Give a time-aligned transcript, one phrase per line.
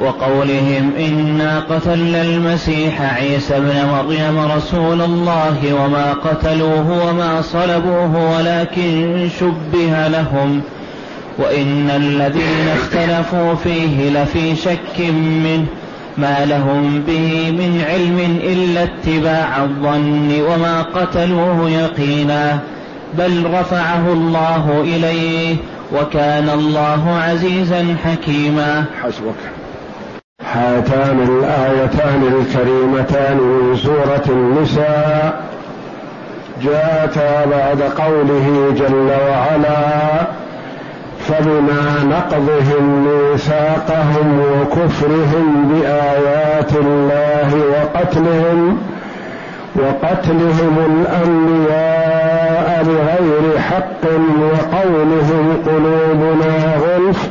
[0.00, 10.08] وقولهم إنا قتلنا المسيح عيسى ابن مريم رسول الله وما قتلوه وما صلبوه ولكن شبه
[10.08, 10.60] لهم
[11.38, 15.00] وإن الذين اختلفوا فيه لفي شك
[15.44, 15.66] منه
[16.18, 22.58] ما لهم به من علم إلا اتباع الظن وما قتلوه يقينا
[23.18, 25.56] بل رفعه الله إليه
[25.92, 29.65] وكان الله عزيزا حكيما حسبك.
[30.52, 35.42] هاتان الآيتان الكريمتان من سورة النساء
[36.62, 40.26] جاءتا بعد قوله جل وعلا
[41.28, 48.78] فبما نقضهم ميثاقهم وكفرهم بآيات الله وقتلهم
[49.76, 54.04] وقتلهم الأنبياء بغير حق
[54.40, 57.30] وقولهم قلوبنا غلف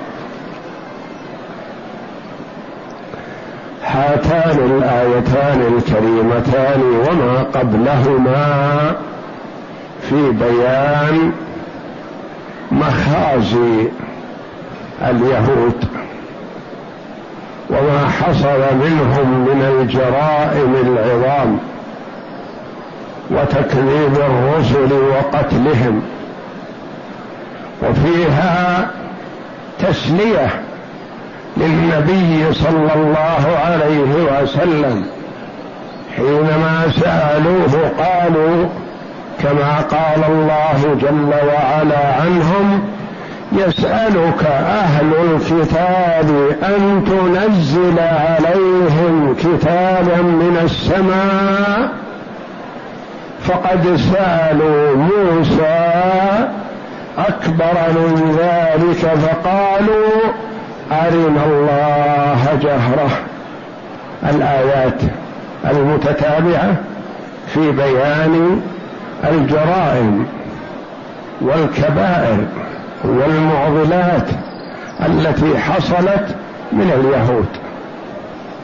[3.93, 8.95] هاتان الآيتان الكريمتان وما قبلهما
[10.09, 11.31] في بيان
[12.71, 13.87] مخازي
[15.01, 15.85] اليهود
[17.69, 21.59] وما حصل منهم من الجرائم العظام
[23.31, 26.01] وتكذيب الرسل وقتلهم
[27.81, 28.87] وفيها
[29.79, 30.61] تسلية
[31.57, 35.05] للنبي صلى الله عليه وسلم.
[36.15, 38.65] حينما سألوه قالوا
[39.43, 42.81] كما قال الله جل وعلا عنهم
[43.51, 46.29] يسألك أهل الكتاب
[46.63, 51.89] أن تنزل عليهم كتابا من السماء.
[53.43, 55.91] فقد سألوا موسى
[57.17, 60.21] أكبر من ذلك فقالوا
[60.91, 63.09] أرنا الله جهرة.
[64.29, 65.01] الآيات
[65.71, 66.75] المتتابعة
[67.53, 68.61] في بيان
[69.31, 70.25] الجرائم
[71.41, 72.37] والكبائر
[73.03, 74.27] والمعضلات
[75.05, 76.35] التي حصلت
[76.71, 77.47] من اليهود.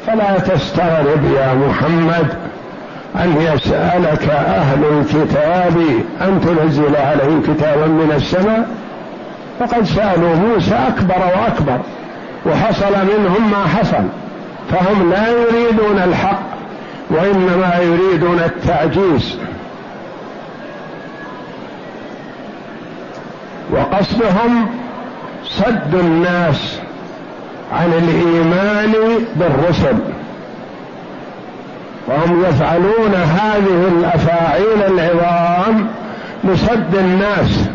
[0.07, 2.27] فلا تستغرب يا محمد
[3.15, 5.77] أن يسألك أهل الكتاب
[6.21, 8.67] أن تنزل عليهم كتابا من السماء.
[9.59, 11.79] فقد سألوا موسى أكبر وأكبر.
[12.47, 14.03] وحصل منهم ما حصل.
[14.72, 16.41] فهم لا يريدون الحق
[17.09, 19.40] وإنما يريدون التعجيز.
[23.72, 24.69] وقصدهم
[25.46, 26.80] صد الناس
[27.74, 28.94] عن الإيمان
[29.36, 29.97] بالرسل.
[32.07, 35.88] وهم يفعلون هذه الأفاعيل العظام
[36.44, 37.69] لصد الناس.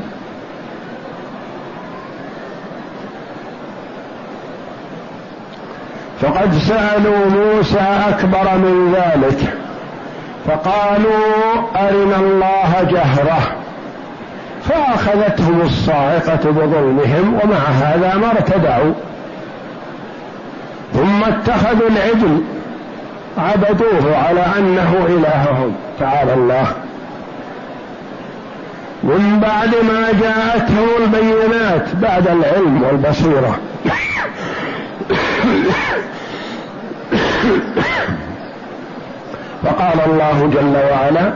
[6.22, 9.54] فقد سألوا موسى أكبر من ذلك.
[10.46, 13.40] فقالوا أرنا الله جهرة.
[14.64, 18.92] فأخذتهم الصاعقة بظلمهم ومع هذا ما ارتدعوا.
[20.92, 22.42] ثم اتخذوا العجل.
[23.38, 25.74] عبدوه على أنه إلههم.
[26.00, 26.66] تعالى الله.
[29.02, 33.58] من بعد ما جاءتهم البينات بعد العلم والبصيرة.
[39.64, 41.32] فقال الله جل وعلا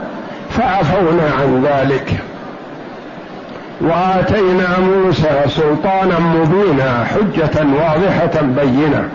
[0.49, 2.13] فعفونا عن ذلك.
[3.81, 9.09] وآتينا موسى سلطانا مبينا حجة واضحة بينة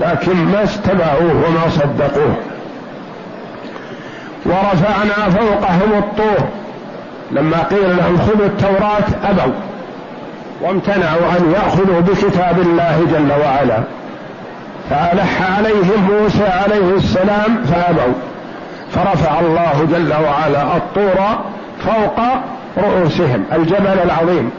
[0.00, 2.36] لكن ما استبعوه وما صدقوه.
[4.46, 6.48] ورفعنا فوقهم الطور
[7.30, 9.52] لما قيل لهم خذوا التوراة أبوا.
[10.62, 13.82] وامتنعوا أن يأخذوا بكتاب الله جل وعلا.
[14.90, 18.14] فألح عليهم موسى عليه السلام فأبوا.
[18.94, 21.38] فرفع الله جل وعلا الطور
[21.84, 22.20] فوق
[22.78, 23.44] رؤوسهم.
[23.52, 24.50] الجبل العظيم.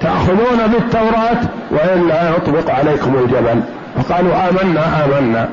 [0.00, 1.40] تأخذون بالتوراة
[1.70, 3.60] وإلا يطبق عليكم الجبل.
[3.96, 5.48] فقالوا آمنا آمنا.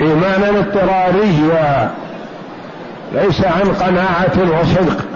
[0.00, 1.90] إيمانا اضطراريا.
[3.12, 5.09] ليس عن قناعة وصدق.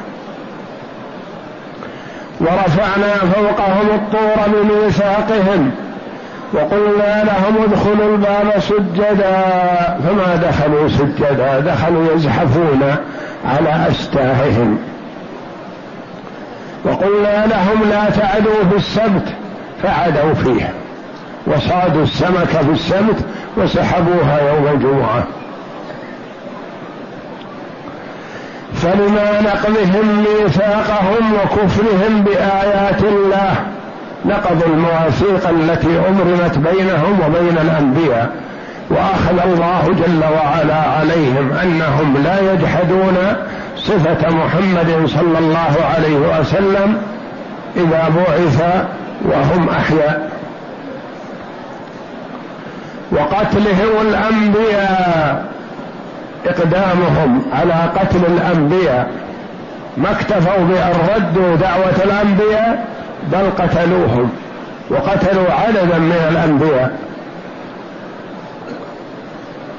[2.44, 5.70] ورفعنا فوقهم الطور بميثاقهم
[6.52, 9.42] وقلنا لهم ادخلوا الباب سجدا.
[10.04, 12.80] فما دخلوا سجدا؟ دخلوا يزحفون
[13.44, 14.78] على أستاههم.
[16.84, 19.34] وقلنا لهم لا تعدوا في السبت
[19.82, 20.72] فعدوا فيه
[21.46, 23.16] وصادوا السمك في السبت
[23.56, 25.24] وسحبوها يوم الجمعة.
[28.84, 33.54] فلما نقضهم ميثاقهم وكفرهم بآيات الله.
[34.24, 38.30] نقضوا المواثيق التي امرمت بينهم وبين الأنبياء.
[38.90, 43.16] وأخذ الله جل وعلا عليهم أنهم لا يجحدون
[43.76, 47.02] صفة محمد صلى الله عليه وسلم
[47.76, 48.84] إذا بعث
[49.24, 50.30] وهم أحياء.
[53.12, 55.53] وقتلهم الأنبياء.
[56.46, 59.10] إقدامهم على قتل الأنبياء
[59.96, 62.86] ما اكتفوا بأن ردوا دعوة الأنبياء
[63.32, 64.30] بل قتلوهم
[64.90, 66.98] وقتلوا عددا من الأنبياء.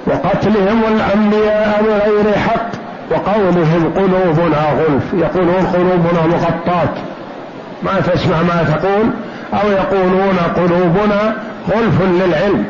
[0.08, 2.70] وقتلهم الأنبياء بغير حق
[3.12, 6.94] وقولهم قلوبنا غلف يقولون قلوبنا مغطاة.
[7.84, 9.10] ما تسمع ما تقول
[9.54, 11.36] أو يقولون قلوبنا
[11.72, 12.66] غلف للعلم.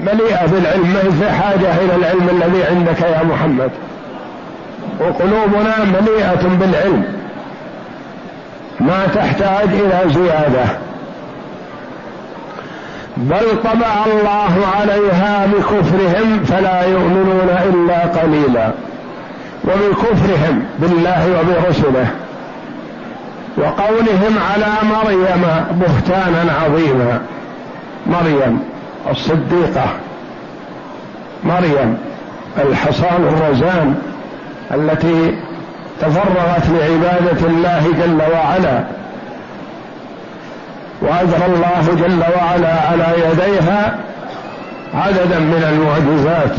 [0.00, 3.70] مليئة بالعلم ما في حاجة إلى العلم الذي عندك يا محمد.
[5.00, 7.04] وقلوبنا مليئة بالعلم.
[8.80, 10.64] ما تحتاج إلى زيادة.
[13.16, 18.70] بل طبع الله عليها بكفرهم فلا يؤمنون إلا قليلا.
[19.64, 22.06] وبكفرهم بالله وبرسله.
[23.56, 27.20] وقولهم على مريم بهتانا عظيما.
[28.06, 28.75] مريم.
[29.10, 29.86] الصديقة
[31.44, 31.98] مريم
[32.58, 33.94] الحصان الرزان
[34.74, 35.38] التي
[36.00, 38.84] تفرغت لعبادة الله جل وعلا.
[41.02, 43.98] وأجرى الله جل وعلا على يديها
[44.94, 46.56] عددا من المعجزات.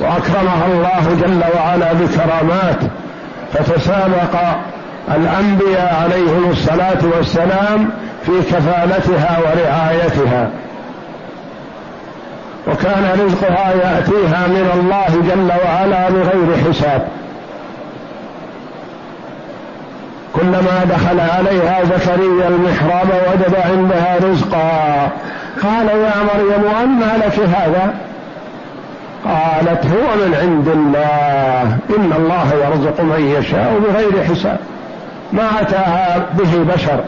[0.00, 2.78] وأكرمها الله جل وعلا بكرامات.
[3.52, 4.36] فتسابق
[5.14, 7.90] الأنبياء عليهم الصلاة والسلام
[8.26, 10.50] في كفالتها ورعايتها.
[12.68, 17.08] وكان رزقها يأتيها من الله جل وعلا بغير حساب.
[20.34, 25.10] كلما دخل عليها زكريا المحراب وجد عندها رزقا.
[25.62, 27.94] قال يا مريم أنى لك هذا؟
[29.24, 31.78] قالت هو من عند الله.
[31.98, 34.58] إن الله يرزق من يشاء بغير حساب.
[35.32, 37.00] ما أتاها به بشر.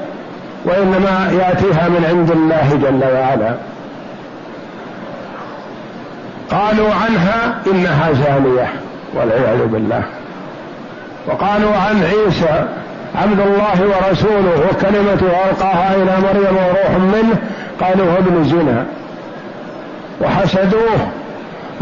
[0.64, 3.54] وإنما يأتيها من عند الله جل وعلا.
[6.50, 8.72] قالوا عنها إنها زانية
[9.14, 10.02] والعياذ بالله.
[11.26, 12.64] وقالوا عن عيسى
[13.14, 17.36] عبد الله ورسوله وكلمته ألقاها إلى مريم وروح منه
[17.80, 18.86] قالوا هو ابن زنا.
[20.20, 20.98] وحسدوه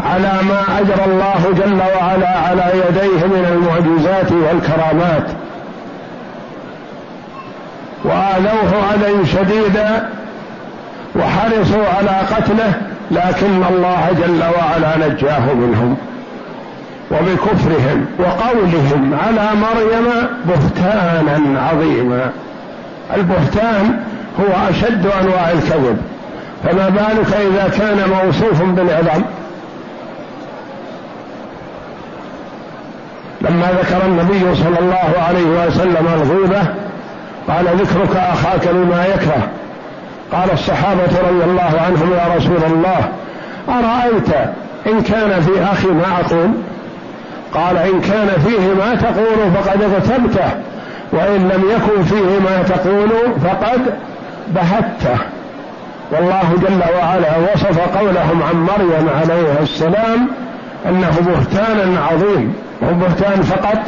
[0.05, 5.46] على ما أجرى الله جل وعلا على يديه من المعجزات والكرامات.
[8.07, 10.09] وآذوه أذى شديدا
[11.15, 12.73] وحرصوا على قتله
[13.11, 15.97] لكن الله جل وعلا نجاه منهم
[17.11, 22.31] وبكفرهم وقولهم على مريم بهتانا عظيما.
[23.15, 23.99] البهتان
[24.39, 25.97] هو أشد أنواع الكذب
[26.63, 29.21] فما بالك إذا كان موصوف بالعظم؟
[33.41, 36.61] لما ذكر النبي صلى الله عليه وسلم الغيبة
[37.47, 39.47] قال ذكرك أخاك بما يكره.
[40.31, 43.09] قال الصحابة رضي الله عنهم يا رسول الله
[43.69, 44.29] أرأيت
[44.87, 46.51] إن كان في أخي ما أقول؟
[47.53, 50.49] قال إن كان فيه ما تقول فقد اغتبته
[51.11, 53.09] وإن لم يكن فيه ما تقول
[53.43, 53.81] فقد
[54.47, 55.17] بهته
[56.11, 60.27] والله جل وعلا وصف قولهم عن مريم عليه السلام
[60.85, 63.79] أنه بهتان عظيم هو بهتان فقط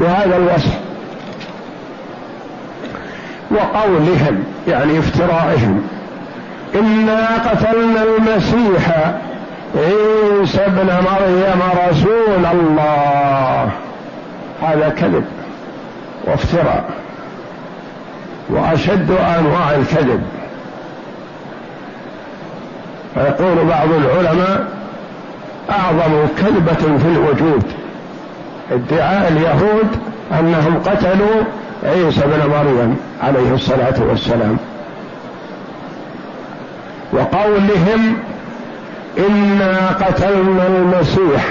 [0.00, 0.78] بهذا الوصف.
[3.50, 5.82] وقولهم يعني افترائهم.
[6.74, 9.12] انا قتلنا المسيح
[9.76, 13.70] عيسى ابن مريم رسول الله.
[14.62, 15.24] هذا كذب
[16.24, 16.84] وافتراء
[18.50, 20.22] وأشد أنواع الكذب.
[23.14, 24.66] فيقول بعض العلماء
[25.70, 27.62] أعظم كذبة في الوجود
[28.72, 29.88] ادعاء اليهود
[30.40, 31.42] أنهم قتلوا
[31.84, 34.56] عيسى بن مريم عليه الصلاة والسلام.
[37.12, 38.16] وقولهم
[39.18, 41.44] إنا قتلنا المسيح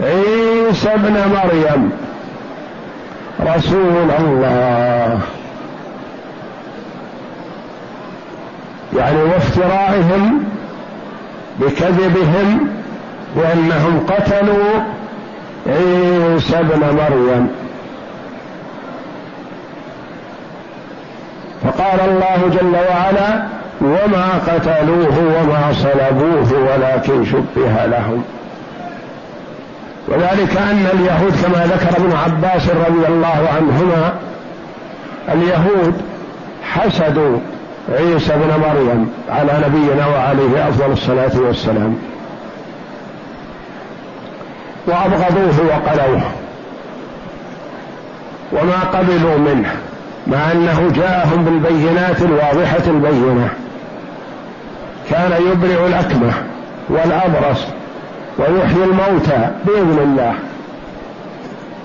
[0.00, 1.90] عيسى ابن مريم
[3.40, 5.20] رسول الله.
[8.96, 10.44] يعني وافترائهم
[11.60, 12.68] بكذبهم
[13.36, 14.80] بأنهم قتلوا
[15.66, 17.50] عيسى ابن مريم.
[21.64, 23.46] فقال الله جل وعلا
[23.80, 28.24] وما قتلوه وما صلبوه ولكن شبه لهم.
[30.08, 34.14] وذلك أن اليهود كما ذكر ابن عباس رضي الله عنهما
[35.28, 36.02] اليهود
[36.72, 37.38] حسدوا
[37.98, 41.98] عيسى بن مريم على نبينا وعليه أفضل الصلاة والسلام.
[44.86, 46.22] وأبغضوه وقلوه.
[48.52, 49.89] وما قبلوا منه.
[50.26, 53.48] مع أنه جاءهم بالبينات الواضحة البينة.
[55.10, 56.32] كان يبرئ الأكمه
[56.88, 57.64] والأبرص
[58.38, 60.34] ويحيي الموتى بإذن الله.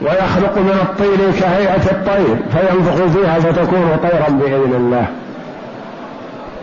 [0.01, 5.05] ويخلق من الطين كهيئة الطير فينفخ فيها فتكون طيرا بإذن الله.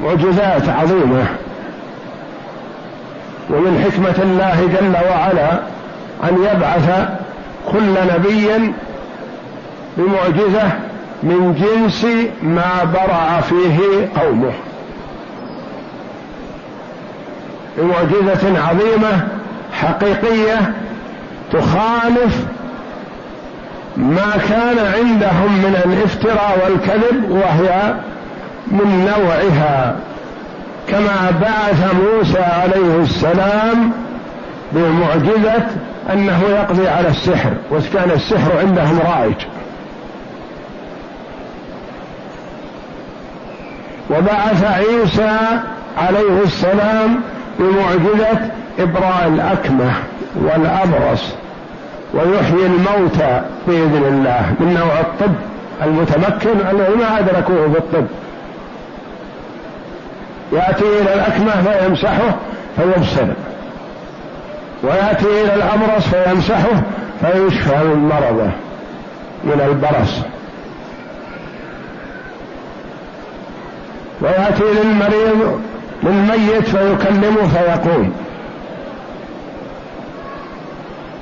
[0.05, 1.25] معجزات عظيمة.
[3.50, 5.52] ومن حكمة الله جل وعلا
[6.25, 7.09] أن يبعث
[7.73, 8.73] كل نبي
[9.97, 10.71] بمعجزة
[11.23, 12.07] من جنس
[12.43, 14.52] ما برع فيه قومه.
[17.79, 19.29] بمعجزه عظيمة
[19.73, 20.73] حقيقية
[21.52, 22.47] تخالف
[23.97, 27.95] ما كان عندهم من الافتراء والكذب وهي
[28.67, 29.97] من نوعها.
[30.88, 33.93] كما بعث موسى عليه السلام
[34.73, 35.67] بمعجزة
[36.12, 39.37] أنه يقضي على السحر وكان السحر عندهم رائج.
[44.12, 45.38] وبعث عيسى
[45.99, 47.21] عليه السلام
[47.59, 49.92] بمعجزة إبراء الأكمة
[50.35, 51.33] والأبرص
[52.14, 55.35] ويحيي الموتى بإذن الله من نوع الطب
[55.83, 58.07] المتمكن الذي ما أدركوه بالطب.
[60.52, 62.37] يأتي إلى الأكمة فيمسحه
[62.76, 63.26] فيبصر
[64.83, 66.83] ويأتي إلى الأبرص فيمسحه
[67.21, 68.50] فيشفى من مرضه
[69.45, 70.21] من البرص.
[74.23, 75.61] ويأتي للمريض
[76.02, 78.12] للميت فيكلمه فيقوم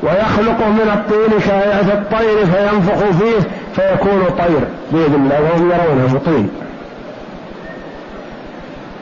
[0.02, 4.60] ويخلق من الطين كهيئة الطير فينفخ فيه فيكون طير
[4.92, 6.50] بإذن الله وهم يرونه طين.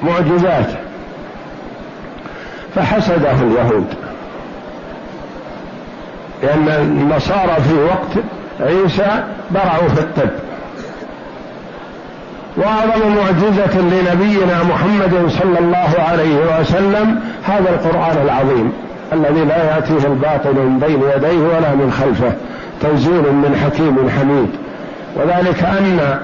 [0.02, 0.70] معجزات.
[2.74, 3.86] فحسده اليهود.
[6.42, 8.24] لأن النصارى في وقت
[8.60, 10.30] عيسى برعوا في الطب.
[12.56, 18.72] وأعظم معجزة لنبينا محمد صلى الله عليه وسلم هذا القرآن العظيم
[19.12, 22.32] الذي لا يأتيه الباطل من بين يديه ولا من خلفه
[22.82, 24.48] تنزيل من حكيم حميد.
[25.16, 26.18] وذلك أن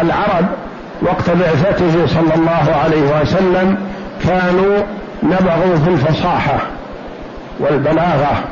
[0.00, 0.46] العرب
[1.02, 3.78] وقت بعثته صلى الله عليه وسلم
[4.24, 4.78] كانوا
[5.22, 6.58] نبغوا في الفصاحة
[7.60, 8.44] والبلاغة.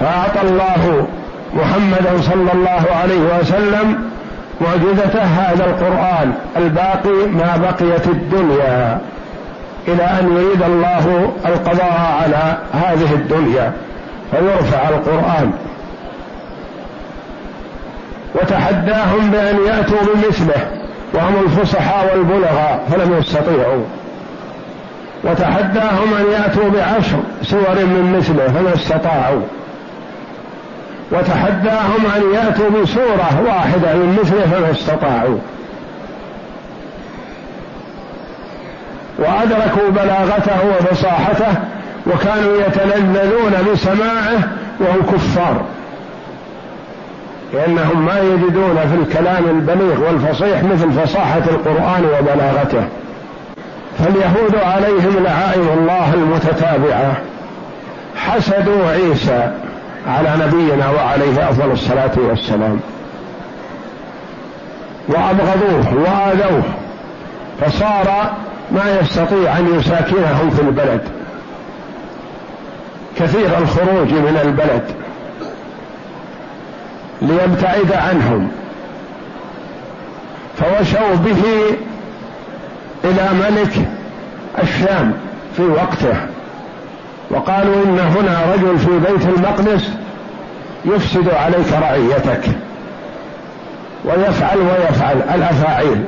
[0.00, 1.06] فأعطى الله
[1.54, 4.10] محمدا صلى الله عليه وسلم
[4.60, 9.00] معجزته هذا القرآن الباقي ما بقيت الدنيا.
[9.88, 13.72] إلى أن يريد الله القضاء على هذه الدنيا
[14.30, 15.52] فيرفع القرآن.
[18.34, 20.70] وتحداهم بأن يأتوا بمثله
[21.14, 23.84] وهم الفصحاء والبلغاء فلم يستطيعوا.
[25.24, 29.42] وتحداهم أن يأتوا بعشر سور من مثله فما استطاعوا.
[31.12, 35.38] وتحداهم أن يأتوا بسورة واحدة من مثله فما استطاعوا.
[39.18, 41.54] وأدركوا بلاغته وفصاحته
[42.06, 44.38] وكانوا يتلذذون بسماعه
[44.80, 45.64] وهم كفار.
[47.54, 52.84] لأنهم ما يجدون في الكلام البليغ والفصيح مثل فصاحة القرآن وبلاغته.
[53.98, 57.16] فاليهود عليهم لعائن الله المتتابعة.
[58.16, 59.50] حسدوا عيسى.
[60.06, 62.80] على نبينا وعليه أفضل الصلاة والسلام.
[65.08, 66.62] وأبغضوه وآذوه
[67.60, 68.32] فصار
[68.70, 71.00] ما يستطيع أن يساكنهم في البلد.
[73.18, 74.82] كثير الخروج من البلد
[77.22, 78.50] ليبتعد عنهم.
[80.56, 81.42] فوشوا به
[83.04, 83.88] إلى ملك
[84.62, 85.12] الشام
[85.56, 86.35] في وقته.
[87.30, 89.90] وقالوا إن هنا رجل في بيت المقدس
[90.84, 92.44] يفسد عليك رعيتك
[94.04, 96.04] ويفعل ويفعل الأفاعيل.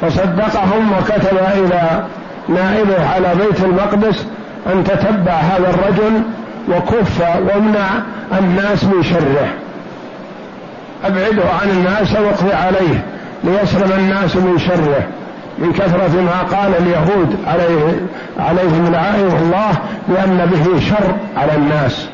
[0.00, 2.04] فصدقهم وكتب إلى
[2.48, 4.26] نائبه على بيت المقدس
[4.72, 6.22] أن تتبع هذا الرجل
[6.68, 7.88] وكف وامنع
[8.38, 9.48] الناس من شره.
[11.04, 13.04] أبعده عن الناس وأقضي عليه
[13.44, 15.06] ليسلم الناس من شره.
[15.60, 18.00] من كثرة ما قال اليهود عليه
[18.38, 19.72] عليهم لعنه الله
[20.08, 22.08] لأن به شر على الناس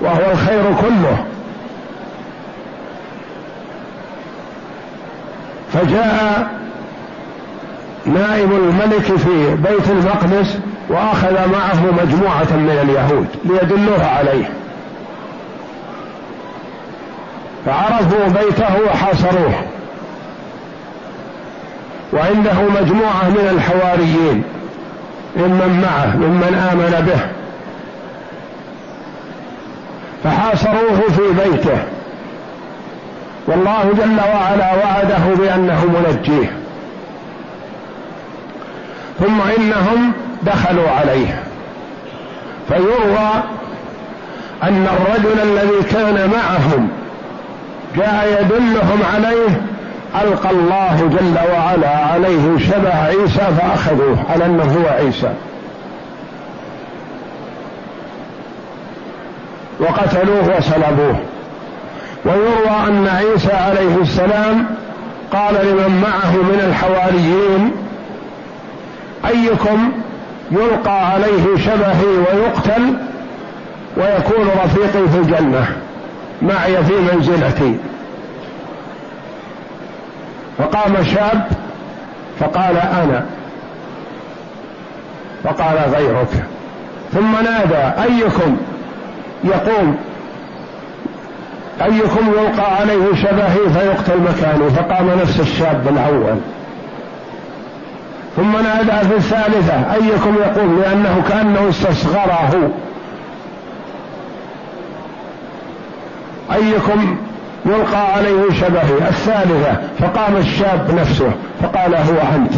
[0.00, 1.24] وهو الخير كله.
[5.72, 6.48] فجاء
[8.06, 14.50] نائب الملك في بيت المقدس وأخذ معه مجموعة من اليهود ليدلوه عليه.
[17.66, 19.54] فعرفوا بيته وحاصروه.
[22.12, 24.42] وعنده مجموعة من الحواريين
[25.36, 27.20] ممن معه ممن آمن به.
[30.24, 31.78] فحاصروه في بيته.
[33.46, 36.52] والله جل وعلا وعده بأنه منجيه.
[39.20, 40.12] ثم إنهم
[40.42, 41.42] دخلوا عليه.
[42.68, 43.30] فيروى
[44.62, 46.88] أن الرجل الذي كان معهم
[47.96, 49.62] جاء يدلهم عليه
[50.14, 55.32] ألقى الله جل وعلا عليه شبه عيسى فأخذوه على أنه هو عيسى.
[59.80, 61.16] وقتلوه وصلبوه
[62.24, 64.66] ويروى أن عيسى عليه السلام
[65.32, 67.72] قال لمن معه من الحواريين
[69.26, 69.92] أيكم
[70.50, 72.94] يلقى عليه شبهي ويقتل
[73.96, 75.66] ويكون رفيقي في الجنة
[76.42, 77.76] معي في منزلتي.
[80.60, 81.48] فقام شاب
[82.40, 83.26] فقال أنا
[85.44, 86.44] فقال غيرك.
[87.12, 88.56] ثم نادى أيكم
[89.44, 89.96] يقوم
[91.82, 96.38] أيكم يلقى عليه شبهي فيقتل مكانه فقام نفس الشاب الأول.
[98.36, 102.70] ثم نادى في الثالثة أيكم يقوم لأنه كأنه استصغره.
[106.52, 107.16] أيكم
[107.66, 112.54] يلقى عليه شبهي الثالثة فقام الشاب نفسه فقال هو أنت.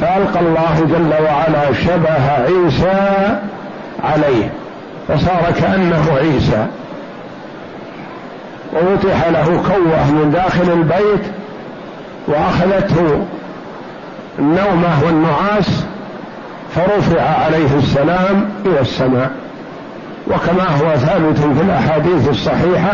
[0.00, 3.38] فألقى الله جل وعلا شبه عيسى
[4.04, 4.50] عليه
[5.08, 6.66] فصار كأنه عيسى.
[8.72, 11.26] ووتح له كوة من داخل البيت
[12.28, 13.26] وأخذته
[14.38, 15.84] النومة والنعاس
[16.74, 19.30] فرفع عليه السلام إلى السماء.
[20.30, 22.92] وكما هو ثابت في الأحاديث الصحيحة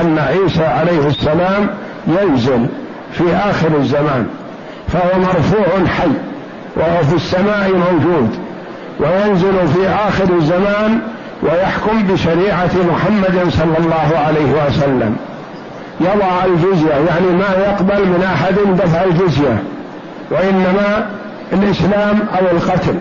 [0.00, 1.70] أن عيسى عليه السلام
[2.06, 2.66] ينزل
[3.12, 4.26] في آخر الزمان
[4.88, 6.10] فهو مرفوع حي
[6.76, 8.38] وهو في السماء موجود
[9.00, 11.00] وينزل في آخر الزمان
[11.42, 15.16] ويحكم بشريعة محمد صلى الله عليه وسلم.
[16.00, 19.62] يضع الجزية يعني ما يقبل من أحد دفع الجزية
[20.30, 21.06] وإنما
[21.52, 22.94] الإسلام أو القتل.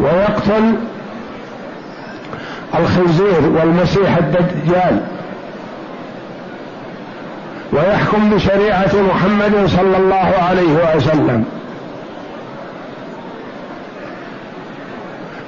[0.00, 0.74] ويقتل
[2.78, 5.00] الخنزير والمسيح الدجال.
[7.72, 11.44] ويحكم بشريعة محمد صلى الله عليه وسلم.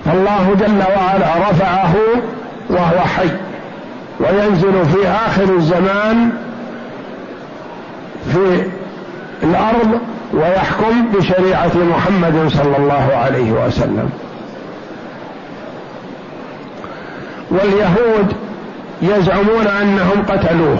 [0.04, 1.94] فالله جل وعلا رفعه
[2.70, 3.28] وهو حي
[4.20, 6.30] وينزل في آخر الزمان
[8.32, 8.66] في
[9.42, 10.00] الأرض
[10.32, 14.10] ويحكم بشريعة محمد صلى الله عليه وسلم.
[17.52, 18.32] واليهود
[19.02, 20.78] يزعمون أنهم قتلوه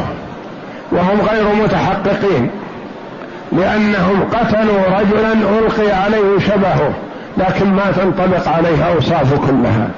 [0.93, 2.51] وهم غير متحققين
[3.53, 6.93] لأنهم قتلوا رجلا ألقي عليه شبهه
[7.37, 9.89] لكن ما تنطبق عليه اوصافه كلها.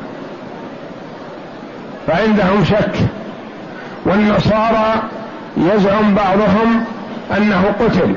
[2.06, 2.96] فعندهم شك
[4.06, 5.02] والنصارى
[5.56, 6.84] يزعم بعضهم
[7.36, 8.16] أنه قتل.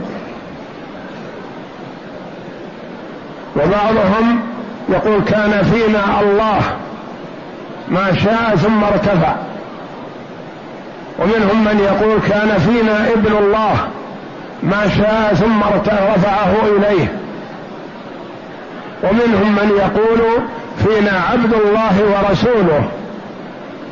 [3.56, 4.40] وبعضهم
[4.90, 6.62] يقول كان فينا الله
[7.90, 9.36] ما شاء ثم ارتفع.
[11.20, 13.76] ومنهم من يقول كان فينا ابن الله
[14.64, 17.14] ما شاء ثم رفعه إليه.
[19.04, 20.22] ومنهم من يقول
[20.78, 22.84] فينا عبد الله ورسوله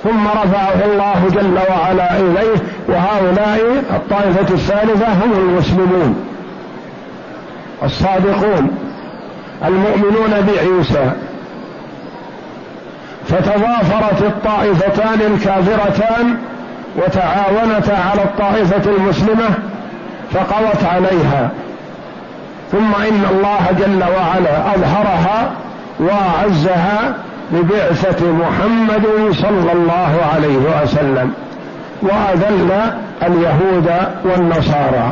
[0.04, 2.62] ثم رفعه الله جل وعلا إليه.
[2.88, 6.26] وهؤلاء الطائفة الثالثة هم المسلمون.
[7.84, 8.78] الصادقون
[9.66, 11.12] المؤمنون بعيسى
[13.28, 16.38] فتضافرت الطائفتان الكافرتان
[16.98, 19.50] وتعاونتا على الطائفة المسلمة
[20.34, 21.50] فقضت عليها.
[22.72, 25.52] ثم إن الله جل وعلا أظهرها
[26.00, 27.14] وأعزها
[27.52, 31.34] ببعثة محمد صلى الله عليه وسلم
[32.02, 32.72] وأذل
[33.24, 33.92] اليهود
[34.26, 35.12] والنصارى.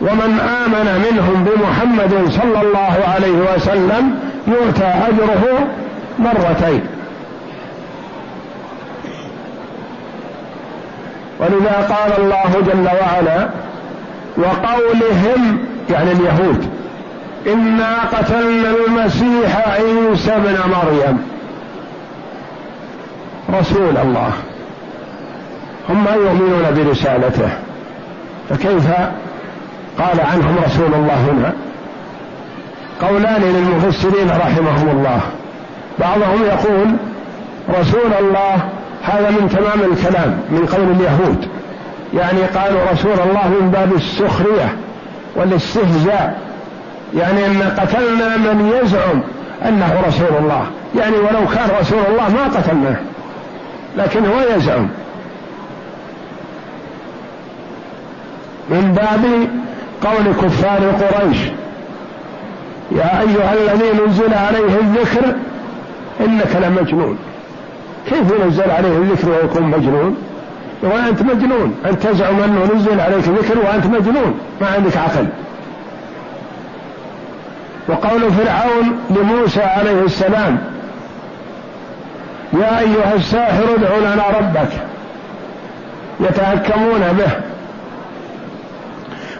[0.00, 4.14] ومن آمن منهم بمحمد صلى الله عليه وسلم
[4.46, 5.58] يؤتى أجره
[6.18, 6.80] مرتين.
[11.40, 13.48] ولذا قال الله جل وعلا
[14.36, 15.58] وقولهم
[15.90, 16.70] يعني اليهود
[17.46, 21.22] إنا قتلنا المسيح عيسى ابن مريم.
[23.60, 24.32] رسول الله.
[25.88, 27.48] هم ما يؤمنون برسالته.
[28.50, 28.86] فكيف
[29.98, 31.52] قال عنهم رسول الله هنا؟
[33.08, 35.20] قولان للمفسرين رحمهم الله.
[35.98, 36.96] بعضهم يقول
[37.80, 38.68] رسول الله
[39.02, 41.48] هذا من تمام الكلام من قول اليهود.
[42.14, 44.76] يعني قالوا رسول الله من باب السخرية
[45.36, 46.40] والاستهزاء.
[47.14, 49.20] يعني أن قتلنا من يزعم
[49.68, 50.66] أنه رسول الله.
[50.98, 52.96] يعني ولو كان رسول الله ما قتلناه
[53.96, 54.88] لكن هو يزعم.
[58.70, 59.48] من باب
[60.02, 61.38] قول كفار قريش
[62.92, 65.34] يا أيها الذي نزل عليه الذكر
[66.20, 67.18] إنك لمجنون.
[68.10, 70.16] كيف ينزل عليه الذكر ويكون مجنون؟
[70.82, 75.26] وانت مجنون انت تزعم أنه نزل عليك ذكر وأنت مجنون ما عندك عقل.
[77.88, 80.58] وقول فرعون لموسى عليه السلام
[82.52, 84.72] يا أيها الساحر ادع لنا ربك
[86.20, 87.30] يتهكمون به.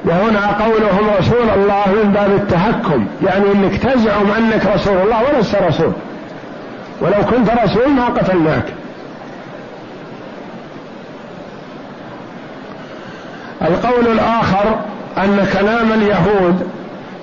[0.04, 5.92] وهنا قولهم رسول الله من باب التهكم يعني إنك تزعم أنك رسول الله ولست رسول.
[7.00, 8.64] ولو كنت رسول ما قتلناك.
[13.62, 14.76] القول الآخر
[15.18, 16.70] أن كلام اليهود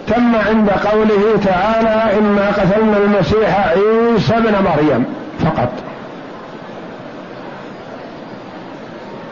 [0.07, 5.05] تم عند قوله تعالى إنا قتلنا المسيح عيسى ابن مريم
[5.39, 5.69] فقط.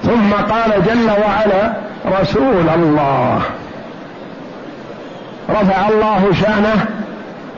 [0.04, 1.74] ثم قال جل وعلا
[2.22, 3.42] رسول الله.
[5.50, 6.86] رفع الله شأنه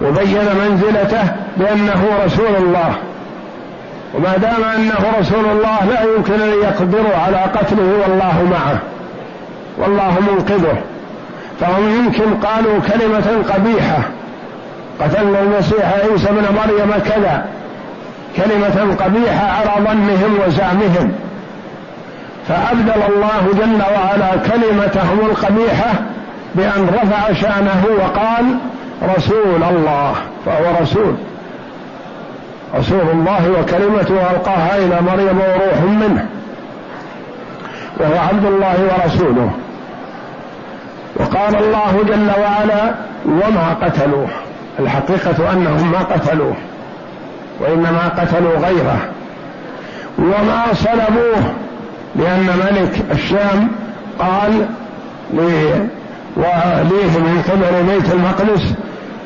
[0.02, 2.96] وبين منزلته بأنه رسول الله.
[4.14, 8.80] وما دام أنه رسول الله لا يمكن أن يقدروا على قتله والله معه.
[9.78, 10.78] والله منقذه.
[11.60, 14.00] فهم يمكن قالوا كلمة قبيحة.
[15.02, 17.46] قتلنا المسيح عيسى بن مريم كذا.
[18.38, 21.12] كلمة قبيحة على ظنهم وزعمهم.
[22.48, 25.94] فأبدل الله جل وعلا كلمتهم القبيحة
[26.56, 28.46] بأن رفع شأنه وقال
[29.18, 30.14] رسول الله
[30.46, 31.16] فهو رسول.
[32.76, 36.28] رسول الله وكلمته ألقاها إلى مريم وروح منه
[38.00, 39.52] وهو عبد الله ورسوله.
[41.16, 42.94] وقال الله جل وعلا
[43.26, 44.28] وما قتلوه
[44.80, 46.56] الحقيقة أنهم ما قتلوه
[47.60, 49.00] وإنما قتلوا غيره.
[50.20, 51.54] وما صلبوه
[52.16, 53.68] لأن ملك الشام
[54.20, 54.66] قال
[55.34, 58.74] وليه من قبل بيت المقدس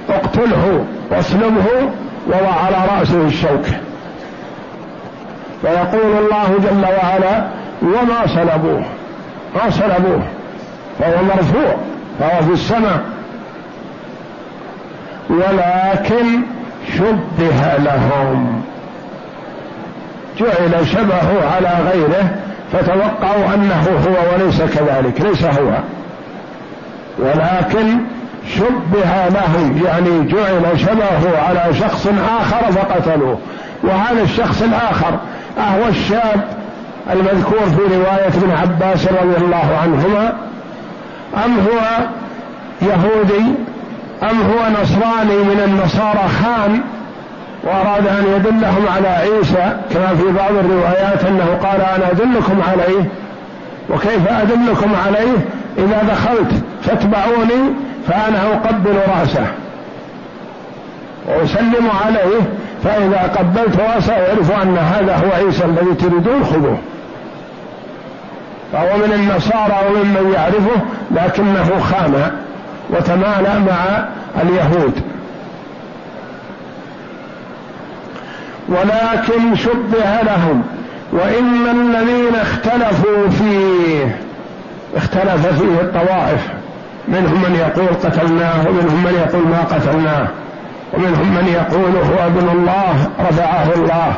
[0.09, 1.65] اقتله واصلبه
[2.27, 3.65] وضع على رأسه الشوك.
[5.61, 7.47] فيقول الله جل وعلا
[7.81, 8.83] وما صلبوه
[9.55, 10.23] ما صلبوه
[10.99, 11.75] فهو مرفوع
[12.19, 13.01] فهو في السماء.
[15.29, 16.41] ولكن
[16.97, 18.61] شبه لهم.
[20.39, 22.35] جعل شبهه على غيره
[22.73, 25.71] فتوقعوا أنه هو وليس كذلك ليس هو.
[27.19, 27.97] ولكن
[28.55, 32.07] شبه لهم يعني جعل شبهه على شخص
[32.41, 33.39] آخر فقتلوه
[33.83, 35.19] وهذا الشخص الآخر
[35.57, 36.41] أهو الشاب
[37.13, 40.33] المذكور في رواية ابن عباس رضي الله عنهما
[41.45, 42.05] أم هو
[42.81, 43.45] يهودي
[44.23, 46.81] أم هو نصراني من النصارى خان
[47.63, 53.03] وأراد أن يدلهم على عيسى كما في بعض الروايات أنه قال أنا أدلكم عليه.
[53.89, 55.37] وكيف أدلكم عليه؟
[55.77, 57.73] إذا دخلت فاتبعوني
[58.07, 59.45] فأنا أقبل رأسه
[61.27, 62.41] وأسلم عليه
[62.83, 66.77] فإذا قبلت رأسه يعرف أن هذا هو عيسى الذي تريدون خذوه.
[68.73, 72.31] فهو من النصارى وممن يعرفه لكنه خان
[72.89, 74.05] وتمالى مع
[74.41, 75.01] اليهود.
[78.69, 80.63] ولكن شبه لهم
[81.11, 84.19] وإن الذين اختلفوا فيه
[84.95, 86.60] اختلف فيه الطوائف.
[87.07, 90.27] منهم من يقول قتلناه ومنهم من يقول ما قتلناه
[90.93, 94.13] ومنهم من يقول هو ابن الله رفعه الله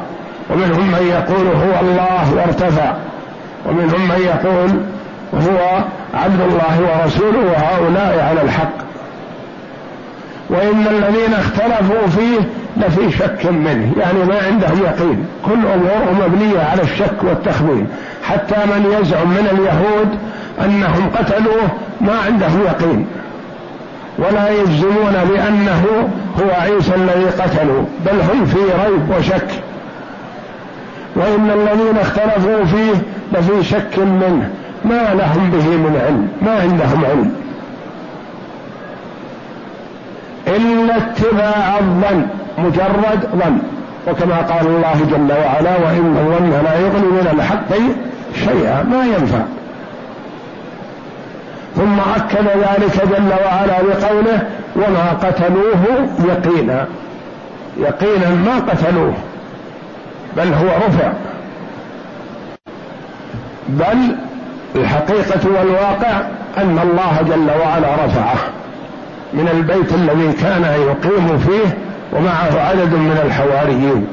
[0.50, 2.94] ومنهم من يقول هو الله وارتفع
[3.66, 4.70] ومنهم من يقول
[5.34, 8.83] هو عبد الله ورسوله وهؤلاء على الحق.
[10.50, 12.40] وإن الذين اختلفوا فيه
[12.78, 15.26] لفي شك منه يعني ما عندهم يقين.
[15.46, 17.88] كل أمورهم مبنية على الشك والتخمين
[18.24, 20.10] حتى من يزعم من اليهود
[20.66, 21.68] أنهم قتلوه
[22.02, 23.08] ما عندهم يقين.
[24.18, 29.48] ولا يجزمون بأنه هو عيسى الذي قتلوا بل هم في ريب وشك.
[31.16, 33.02] وإن الذين اختلفوا فيه
[33.34, 34.50] لفي شك منه.
[34.86, 37.43] ما لهم به من علم ما عندهم علم.
[40.56, 42.26] إلا اتباع الظن
[42.58, 43.58] مجرد ظن.
[44.08, 47.74] وكما قال الله جل وعلا وإن الظن لا يغني من الحق
[48.36, 49.44] شيئا ما ينفع.
[51.76, 56.86] ثم أكد ذلك جل وعلا بقوله وما قتلوه يقينا.
[57.78, 59.14] يقينا ما قتلوه
[60.38, 61.12] بل هو رفع.
[63.70, 64.16] بل
[64.76, 66.22] الحقيقة والواقع
[66.58, 68.38] أن الله جل وعلا رفعه.
[69.34, 71.78] من البيت الذي كان يقيم فيه
[72.14, 74.08] ومعه عدد من الحواريين.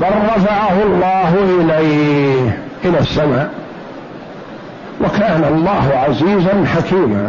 [0.00, 3.50] بل رفعه الله إليه إلى السماء.
[5.04, 7.28] وكان الله عزيزا حكيما.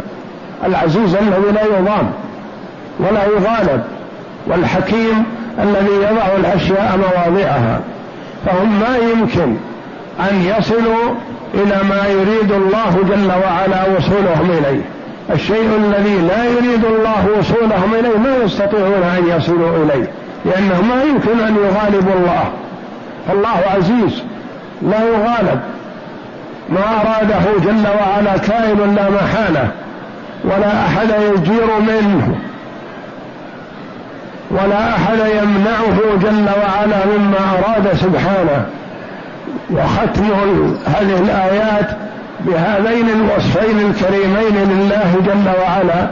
[0.66, 2.10] العزيز الذي لا يضام
[2.98, 3.82] ولا يغالب
[4.46, 5.24] والحكيم
[5.58, 7.80] الذي يضع الأشياء مواضعها.
[8.46, 9.56] فهم ما يمكن
[10.30, 11.14] أن يصلوا
[11.54, 14.82] إلى ما يريد الله جل وعلا وصولهم إليه.
[15.32, 20.10] الشيء الذي لا يريد الله وصولهم إليه ما يستطيعون أن يصلوا إليه
[20.44, 22.50] لأنه ما يمكن أن يغالبوا الله.
[23.28, 24.22] فالله عزيز
[24.82, 25.60] لا يغالب.
[26.70, 29.68] ما أراده جل وعلا كائن لا محالة
[30.44, 32.36] ولا أحد يجير منه
[34.50, 38.66] ولا أحد يمنعه جل وعلا مما أراد سبحانه.
[39.70, 40.24] وختم
[40.86, 41.90] هذه الآيات
[42.46, 46.10] بهذين الوصفين الكريمين لله جل وعلا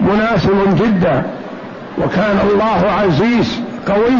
[0.00, 1.22] مناسب جدا.
[1.98, 4.16] وكان الله عزيز قوي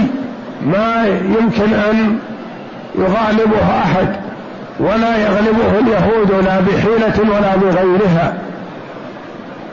[0.66, 1.07] ما
[1.38, 2.18] يمكن أن
[2.94, 4.09] يغالبه أحد
[4.81, 8.35] ولا يغلبه اليهود لا بحيلة ولا بغيرها.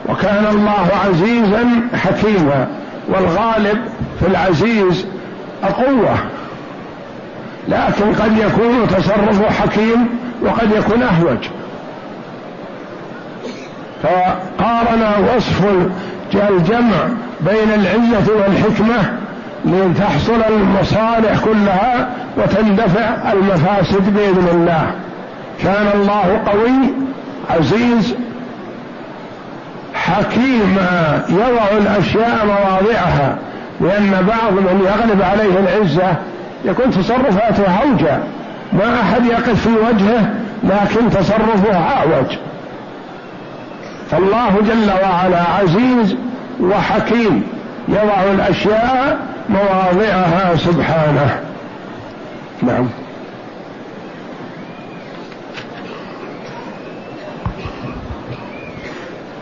[0.08, 2.66] وكان الله عزيزا حكيما
[3.08, 3.78] والغالب
[4.20, 5.06] في العزيز
[5.64, 6.14] القوة
[7.68, 10.08] لكن قد يكون تصرفه حكيم
[10.42, 11.38] وقد يكون أهوج.
[14.02, 15.02] فقارن
[15.36, 15.64] وصف
[16.50, 17.08] الجمع
[17.40, 19.12] بين العزة والحكمة
[19.64, 24.90] لتحصل المصالح كلها وتندفع المفاسد بإذن الله.
[25.62, 26.92] كان الله قوي
[27.50, 28.14] عزيز
[29.94, 33.36] حكيما يضع الأشياء مواضعها
[33.80, 36.16] لأن بعض من يغلب عليه العزة
[36.64, 38.18] يكون تصرفاته اوجع
[38.72, 42.36] ما أحد يقف في وجهه لكن تصرفه اعوج
[44.10, 46.16] فالله جل وعلا عزيز
[46.60, 47.42] وحكيم
[47.88, 51.40] يضع الأشياء مواضعها سبحانه.
[52.62, 52.88] نعم.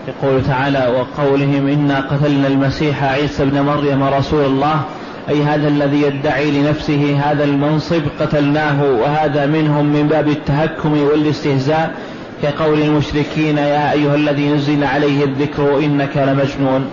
[0.08, 4.80] يقول تعالى وقولهم إنا قتلنا المسيح عيسى ابن مريم رسول الله.
[5.28, 11.94] أي هذا الذي يدعي لنفسه هذا المنصب قتلناه وهذا منهم من باب التهكم والاستهزاء
[12.42, 16.87] كقول المشركين يا أيها الذي نزل عليه الذكر إنك لمجنون.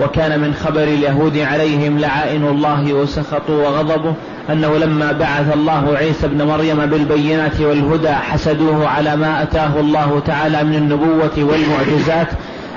[0.00, 4.14] وكان من خبر اليهود عليهم لعائن الله وسخطوا وغضبه
[4.50, 10.64] أنه لما بعث الله عيسى ابن مريم بالبينات والهدى حسدوه على ما أتاه الله تعالى
[10.64, 12.28] من النبوة والمعجزات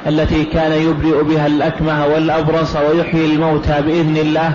[0.07, 4.53] التي كان يبرئ بها الأكمه والأبرص ويحيي الموتى بإذن الله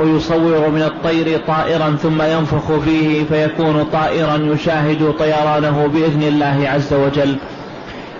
[0.00, 7.36] ويصور من الطير طائرا ثم ينفخ فيه فيكون طائرا يشاهد طيرانه بإذن الله عز وجل.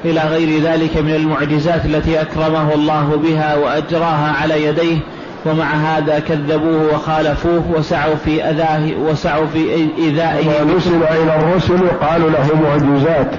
[0.05, 4.99] إلى غير ذلك من المعجزات التي أكرمه الله بها وأجراها على يديه
[5.47, 12.31] ومع هذا كذبوه وخالفوه وسعوا في أذاه وسعوا في إيذائه وما نسل إلى الرسل قالوا
[12.31, 13.31] له معجزات.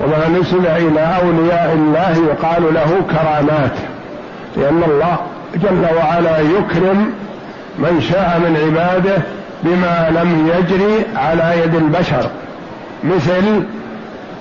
[0.00, 3.72] وما نسل إلى أولياء الله يقال له كرامات
[4.56, 5.16] لأن الله
[5.54, 7.12] جل وعلا يكرم
[7.78, 9.22] من شاء من عباده
[9.62, 12.30] بما لم يجري على يد البشر
[13.04, 13.62] مثل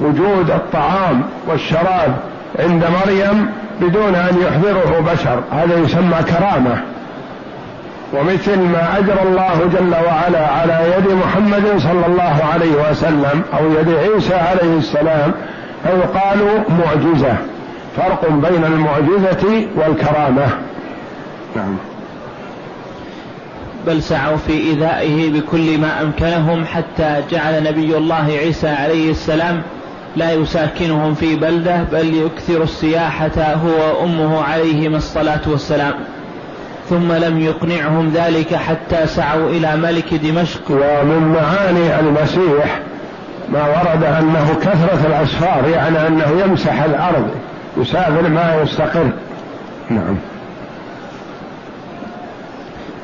[0.02, 2.16] وجود الطعام والشراب
[2.60, 3.50] عند مريم
[3.82, 6.82] بدون أن يحضره بشر هذا يسمى كرامة.
[8.14, 13.90] ومثل ما اجرى الله جل وعلا على يد محمد صلى الله عليه وسلم أو يد
[13.90, 15.32] عيسى عليه السلام
[15.84, 17.38] فيقال معجزة.
[17.98, 20.48] فرق بين المعجزة والكرامة.
[21.56, 21.78] نعم.
[23.88, 29.62] بل سعوا في إيذائه بكل ما أمكنهم حتى جعل نبي الله عيسى عليه السلام
[30.16, 35.94] لا يساكنهم في بلدة بل يكثر السياحة هو وأمه عليهما الصلاة والسلام.
[36.90, 40.72] ثم لم يقنعهم ذلك حتى سعوا إلى ملك دمشق.
[40.72, 42.80] ومن معاني المسيح
[43.50, 47.28] ما ورد أنه كثرة الأسفار يعني أنه يمسح الأرض
[47.78, 49.10] يسافر ما يستقر.
[49.90, 50.18] نعم.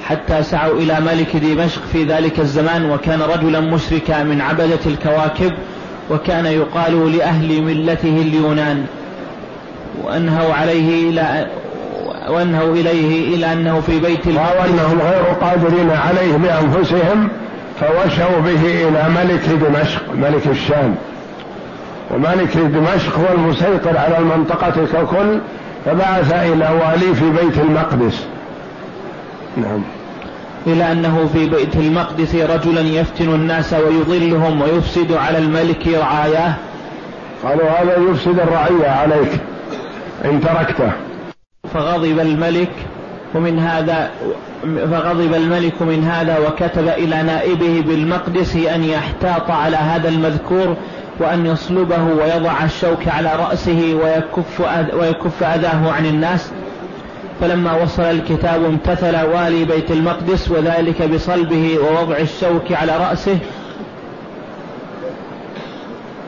[0.04, 5.52] حتى سعوا إلى ملك دمشق في ذلك الزمان وكان رجلا مشركا من عبدة الكواكب
[6.12, 8.86] وكان يقال لأهل ملته اليونان
[10.04, 11.48] وأنهوا عليه إلى
[12.30, 17.30] وأنهوا إليه إلى أنه في بيت المقدس أنهم غير قادرين عليه بأنفسهم
[17.80, 20.96] فوشوا به إلى ملك دمشق ملك الشام.
[22.12, 25.40] وملك دمشق هو المسيطر على المنطقة ككل
[25.86, 28.26] فبعث إلى والي في بيت المقدس.
[29.58, 29.84] نعم.
[30.68, 36.54] إلى أنه في بيت المقدس رجلا يفتن الناس ويضلهم ويفسد على الملك رعاياه.
[37.44, 39.32] قالوا هذا يفسد الرعية عليك
[40.26, 40.92] إن تركته.
[41.74, 42.72] فغضب الملك
[43.36, 44.12] ومن هذا
[44.64, 50.76] فغضب الملك من هذا وكتب إلى نائبه بالمقدس أن يحتاط على هذا المذكور
[51.20, 54.62] وأن يصلبه ويضع الشوك على رأسه ويكف,
[54.94, 56.52] ويكف أذاه عن الناس.
[57.42, 63.38] فلما وصل الكتاب امتثل والي بيت المقدس وذلك بصلبه ووضع الشوك على رأسه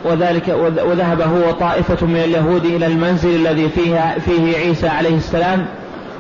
[0.06, 5.66] وذلك وذهب هو طائفة من اليهود إلى المنزل الذي فيها فيه عيسى عليه السلام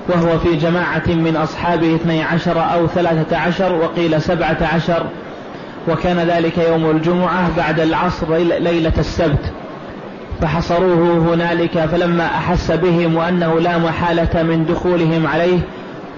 [0.10, 5.06] وهو في جماعة من أصحابه اثني عشر أو ثلاثة عشر وقيل سبعة عشر
[5.88, 9.52] وكان ذلك يوم الجمعة بعد العصر ليلة السبت.
[10.42, 15.60] فحصروه هنالك فلما أحس بهم وأنه لا محالة من دخولهم عليه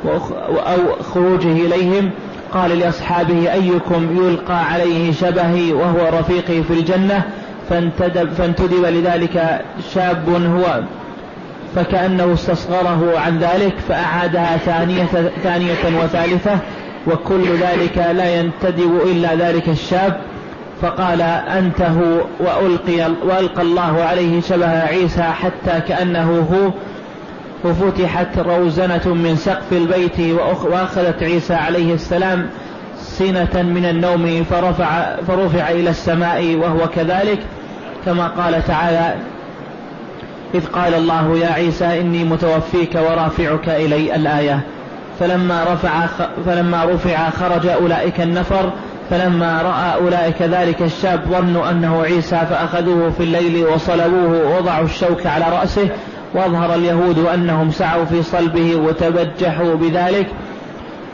[0.05, 2.11] أو خروجه إليهم
[2.53, 7.23] قال لأصحابه أيكم يلقى عليه شبهي وهو رفيقي في الجنة؟
[7.69, 9.61] فانتدب, فانتدب لذلك
[9.93, 10.81] شاب هو
[11.75, 15.05] فكأنه استصغره عن ذلك فأعادها ثانية,
[15.43, 16.59] ثانية وثالثة
[17.07, 20.21] وكل ذلك لا ينتدب إلا ذلك الشاب.
[20.81, 26.71] فقال أنت هو وألقي وألقى الله عليه شبه عيسى حتى كأنه هو
[27.63, 30.19] وفتحت روزنة من سقف البيت
[30.63, 32.49] وأخذت عيسى عليه السلام
[32.97, 37.39] سنة من النوم فرفع, فرفع إلى السماء وهو كذلك.
[38.07, 39.15] كما قال تعالى
[40.55, 44.59] إذ قال الله يا عيسى إني متوفيك ورافعك إلي الآية.
[45.19, 46.05] فلما رفع
[46.45, 48.71] فلما رفع خرج أولئك النفر.
[49.09, 55.45] فلما رأى أولئك ذلك الشاب ظنوا أنه عيسى فأخذوه في الليل وصلبوه ووضعوا الشوك على
[55.59, 55.89] رأسه.
[56.33, 60.27] وأظهر اليهود أنهم سعوا في صلبه وتبجحوا بذلك.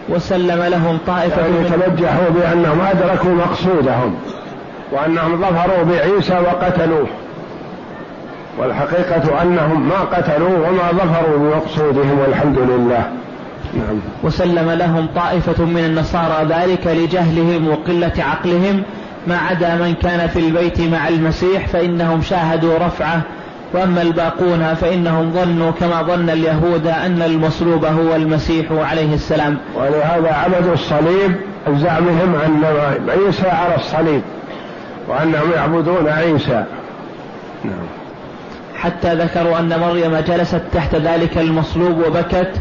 [0.10, 4.16] وسلم لهم طائفة يعني تبجحوا بأنهم أدركوا مقصودهم.
[4.94, 7.08] وأنهم ظفروا بعيسى وقتلوه.
[8.60, 13.04] والحقيقة أنهم ما قتلوه وما ظفروا بمقصودهم والحمد لله.
[13.74, 14.00] نعم.
[14.24, 18.84] وسلم لهم طائفة من النصارى ذلك لجهلهم وقلة عقلهم
[19.28, 23.22] ما عدا من كان في البيت مع المسيح فإنهم شاهدوا رفعه.
[23.74, 29.58] وأما الباقون فإنهم ظنوا كما ظن اليهود أن المصلوب هو المسيح عليه السلام.
[29.76, 31.36] ولهذا عبدوا الصليب
[31.70, 32.64] زعمهم أن
[33.10, 34.22] عيسى على الصليب.
[35.08, 36.64] وأنهم يعبدون عيسى.
[37.64, 37.88] نعم.
[38.76, 42.52] حتى ذكروا أن مريم جلست تحت ذلك المصلوب وبكت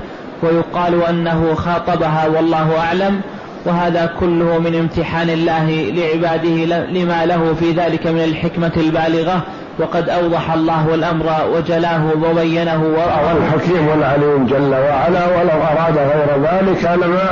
[0.43, 3.21] ويقال أنه خاطبها والله أعلم
[3.67, 9.43] وهذا كله من امتحان الله لعباده لما له في ذلك من الحكمة البالغة.
[9.79, 16.85] وقد أوضح الله الأمر وجلاه وبينه وهو الحكيم العليم جل وعلا ولو أراد غير ذلك
[16.85, 17.31] لما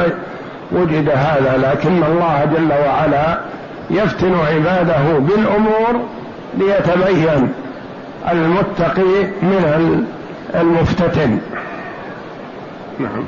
[0.72, 3.38] وجد هذا لكن الله جل وعلا
[3.90, 6.00] يفتن عباده بالأمور
[6.58, 7.52] ليتبين
[8.30, 10.04] المتقي من
[10.54, 11.38] المفتتن.
[12.98, 13.24] نعم.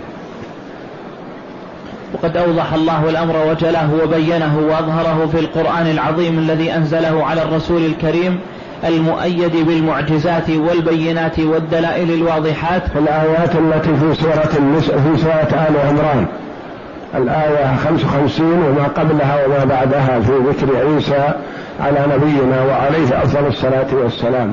[2.14, 8.40] وقد أوضح الله الأمر وجله وبينه وأظهره في القرآن العظيم الذي أنزله على الرسول الكريم
[8.85, 12.82] المؤيد بالمعجزات والبينات والدلائل الواضحات.
[12.97, 16.26] الآيات التي في سورة في سورة آل عمران.
[17.14, 21.32] الآية 55 وما قبلها وما بعدها في ذكر عيسى
[21.80, 24.52] على نبينا وعليه أفضل الصلاة والسلام.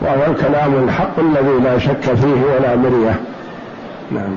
[0.00, 3.20] وهو الكلام الحق الذي لا شك فيه ولا مرية.
[4.10, 4.34] نعم.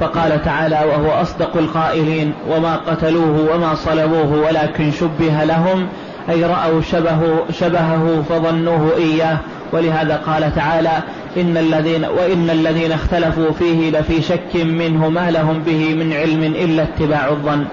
[0.00, 5.86] فقال تعالى وهو أصدق القائلين وما قتلوه وما صلبوه ولكن شبه لهم
[6.30, 9.38] أي رأوا شبهه, شبهه فظنوه إياه.
[9.72, 10.90] ولهذا قال تعالى
[11.36, 16.82] إن الذين وإن الذين اختلفوا فيه لفي شك منه ما لهم به من علم إلا
[16.82, 17.64] اتباع الظن.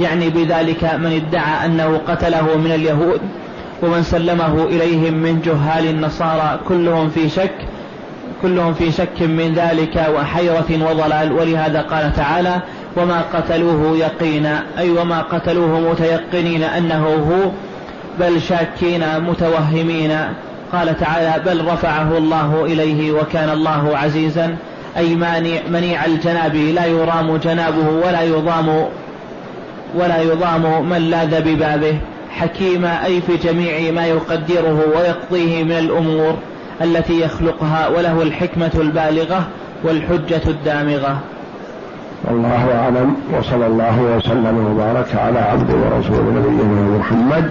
[0.00, 3.20] يعني بذلك من ادعى أنه قتله من اليهود
[3.82, 7.54] ومن سلمه إليهم من جهال النصارى كلهم في شك
[8.42, 11.32] كلهم في شك من ذلك وحيرة وضلال.
[11.32, 12.60] ولهذا قال تعالى
[12.96, 14.62] وما قتلوه يقينا.
[14.78, 17.50] أي وما قتلوه متيقنين أنه هو
[18.20, 20.18] بل شاكين متوهمين.
[20.72, 24.56] قال تعالى بل رفعه الله إليه وكان الله عزيزا
[24.96, 28.86] أي مانع منيع الجناب لا يرام جنابه ولا يضام
[29.94, 31.98] ولا يضام من لاذ ببابه.
[32.30, 36.34] حكيما أي في جميع ما يقدره ويقضيه من الأمور
[36.82, 39.48] التي يخلقها وله الحكمة البالغة
[39.84, 41.18] والحجة الدامغة.
[42.24, 47.50] والله أعلم وصلى الله وسلم وبارك على عبد ورسول نبينا محمد